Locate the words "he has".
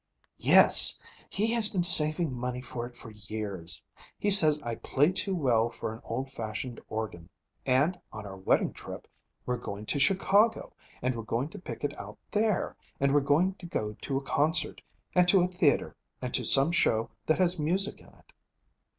1.29-1.69